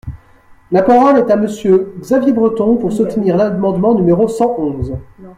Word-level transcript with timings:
La 0.71 0.81
parole 0.81 1.19
est 1.19 1.29
à 1.31 1.35
Monsieur 1.35 1.93
Xavier 1.99 2.33
Breton, 2.33 2.75
pour 2.75 2.91
soutenir 2.91 3.37
l’amendement 3.37 3.93
numéro 3.93 4.27
cent 4.27 4.55
onze. 4.57 4.95